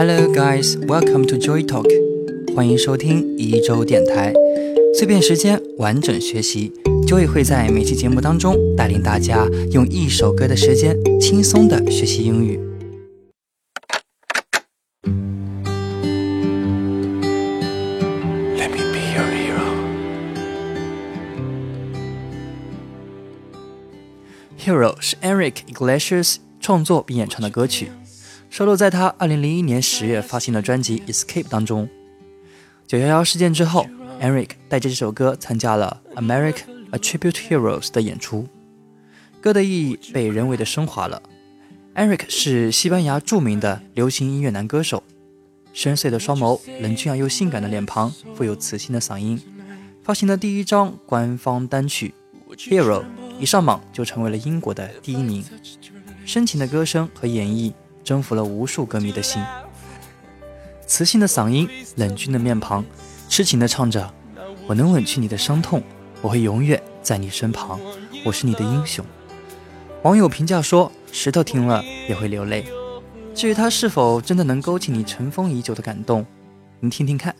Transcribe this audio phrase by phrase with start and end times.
[0.00, 1.86] Hello guys, welcome to Joy Talk，
[2.56, 4.32] 欢迎收听一周电台，
[4.94, 6.72] 碎片时间完整学习
[7.06, 12.58] ，Joy 会在每期节目当中带领大家用一首歌的时间轻松的学习英语。
[18.56, 19.68] Let me be your hero.
[24.64, 27.90] Hero 是 Eric Iglesias 创作并演唱的歌曲。
[28.50, 31.88] 收录在他2001年10月发行的专辑《Escape》当中。
[32.88, 33.86] 911事件之后
[34.20, 38.48] ，Eric 带着这首歌参加了《America: A Tribute Heroes》的演出，
[39.40, 41.22] 歌的意义被人为的升华了。
[41.94, 45.04] Eric 是西班牙著名的流行音乐男歌手，
[45.72, 49.40] 深邃的双眸，冷峻而又性感的脸庞，富有磁性的嗓音。
[50.02, 52.12] 发行的第一张官方单曲
[52.56, 53.02] 《Hero》
[53.38, 55.44] 一上榜就成为了英国的第一名。
[56.26, 57.72] 深情的歌声和演绎。
[58.10, 59.40] 征服了无数歌迷的心，
[60.84, 62.84] 磁性的嗓音，冷峻的面庞，
[63.28, 64.12] 痴情的唱着
[64.66, 65.80] ：“我能吻去你的伤痛，
[66.20, 67.78] 我会永远在你身旁，
[68.24, 69.04] 我是你的英雄。”
[70.02, 72.64] 网友评价说：“石头听了也会流泪。”
[73.32, 76.26] 至于他是否真的能勾起你尘封已久的感动，
[76.80, 77.32] 你听听看。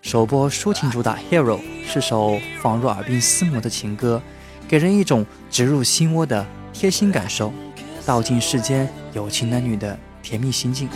[0.00, 4.22] 首播抒情主打《Hero》是首仿若耳鬓厮磨的情歌，
[4.68, 7.52] 给人一种植入心窝的贴心感受。
[8.08, 10.88] 道尽世间有情男女的甜蜜心境。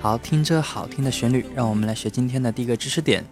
[0.00, 3.24] 好，听着好听的旋律，让我们来学今天的第一个知识点。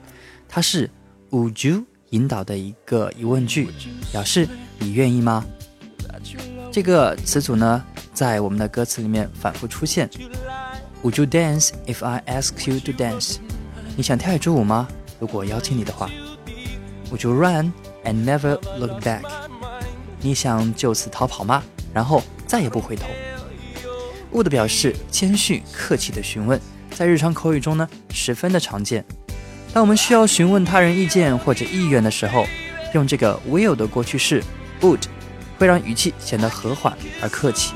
[0.48, 0.90] 它是
[1.30, 3.70] Would you 引导的一个疑问句，
[4.10, 4.48] 表示
[4.80, 5.44] 你愿意吗？
[6.72, 10.10] 这个词组呢，在我们的歌词里面反复出现。
[11.04, 13.36] Would you dance if I ask you to dance？
[13.94, 14.88] 你想跳一支舞吗？
[15.20, 16.10] 如果邀请你的话
[17.10, 17.72] ，Would you run
[18.04, 19.22] and never look back？
[20.20, 21.62] 你想就此逃跑吗？
[21.92, 23.06] 然后再也不回头。
[24.32, 26.58] would 表示谦逊客气的询问，
[26.94, 29.04] 在日常口语中呢十分的常见。
[29.74, 32.46] 当我们需要询问他人意见或者意愿的时候，
[32.94, 34.42] 用这个 will 的过去式
[34.80, 35.02] would
[35.58, 37.74] 会让语气显得和缓而客气。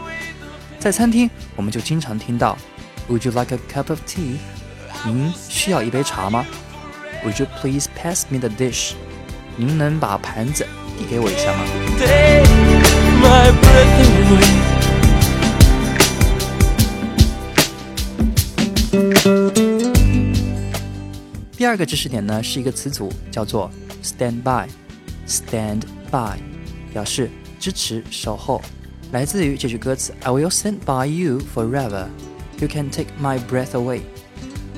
[0.79, 2.57] 在餐厅，我们就经常听到
[3.09, 4.39] Would you like a cup of tea？
[5.07, 6.45] 您需要一杯茶吗
[7.25, 8.95] ？Would you please pass me the dish？
[9.57, 10.67] 您能把盘子
[10.99, 11.65] 递给我一下吗？
[21.57, 23.71] 第二个知识点呢，是一个词组，叫做
[24.03, 24.69] stand by。
[25.29, 26.37] stand by
[26.93, 27.31] 表示
[27.61, 28.61] 支持、守候，
[29.13, 32.07] 来自于这句歌词：I will stand by you forever.
[32.59, 34.01] You can take my breath away.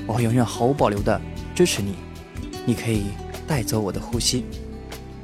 [0.09, 1.21] 我会永远毫无保留的
[1.53, 1.93] 支持你，
[2.65, 3.03] 你可以
[3.47, 4.43] 带走我的呼吸。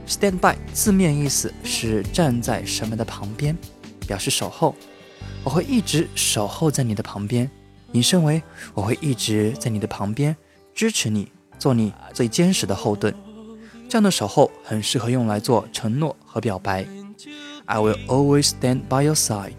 [0.08, 3.58] Stand by 字面意思是站在什么的旁边，
[4.06, 4.76] 表示守候。
[5.44, 7.50] 我会一直守候在你的旁边。
[7.94, 8.44] 引申为
[8.76, 10.36] 我会一直在你的旁边
[10.76, 13.12] 支持你，做你最坚实的后盾。
[13.90, 16.86] 这样的守候很适合用来做承诺和表白。
[17.66, 19.56] I will always stand by your side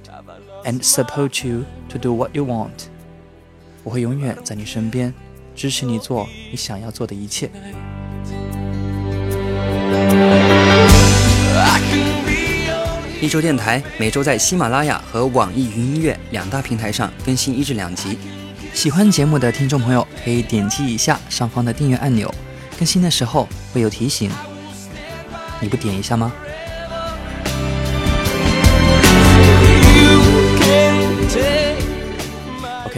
[0.64, 2.88] and support you to do what you want.
[3.86, 5.14] 我会永远在你身边，
[5.54, 7.48] 支持你做你想要做的一切。
[13.20, 18.19] 一周电台每周在喜马拉雅和网易云音乐两大平台上更新一至两集。
[18.75, 22.34] 喜欢节目的听众朋友可以点击一下上方的订阅按钮，
[22.76, 24.28] 更新的时候会有提醒。
[25.60, 26.32] 你不点一下吗？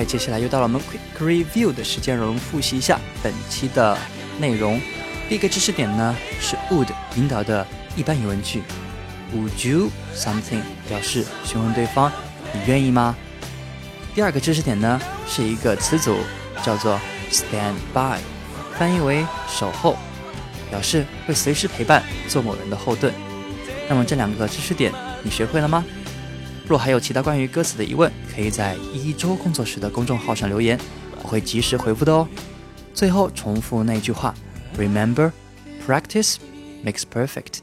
[0.04, 3.96] 接下来又到了我们 quick review 的时间，让我们复习一下本期的
[4.38, 4.80] 内容。
[5.28, 7.66] 第一个知识点呢是 would 引导的
[7.96, 8.62] 一般疑问句
[9.34, 12.10] ，Would you something 表示询问对方
[12.52, 13.14] 你愿意吗？
[14.14, 16.16] 第二个知识点呢是一个词组
[16.62, 16.98] 叫做
[17.30, 18.18] stand by，
[18.78, 19.96] 翻译为守候，
[20.70, 23.12] 表示会随时陪伴，做某人的后盾。
[23.88, 24.92] 那么这两个知识点
[25.22, 25.84] 你学会了吗？
[26.68, 30.78] 若还有其他关于歌词的疑问，可以在一周工作室的公众号上留言，
[31.22, 32.28] 我会及时回复的哦。
[32.92, 34.34] 最后重复那句话
[34.76, 35.32] ：Remember,
[35.86, 36.36] practice
[36.84, 37.60] makes perfect。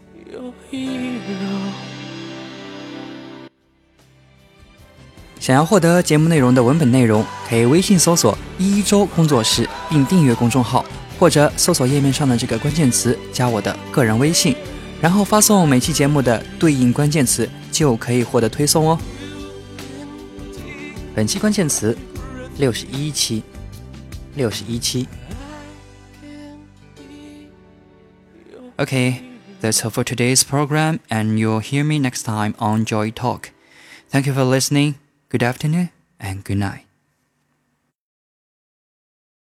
[5.39, 10.83] 想要获得节目内容的文本内容，可以微信搜索“一周工作室”并订阅公众号，
[11.19, 14.55] 或者搜索页面上的这个关键词加我的个人微信，
[14.99, 17.47] 然后发送每期节目的对应关键词。
[17.74, 18.98] 就可以获得推送哦。
[21.14, 21.96] 本期关键词：
[22.58, 23.42] 六十一期，
[24.34, 25.08] 六十一期。
[28.76, 29.20] Okay,
[29.60, 33.50] That's all for today's program, and you'll hear me next time on Joy Talk.
[34.08, 34.94] Thank you for listening.
[35.28, 36.86] Good afternoon and good night.